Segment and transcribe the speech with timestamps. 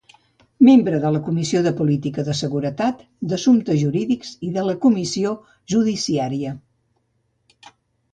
[0.67, 3.03] Membre de la comissió de política de seguretat,
[3.33, 5.35] d'assumptes jurídics i de la comissió
[5.75, 6.55] judiciària.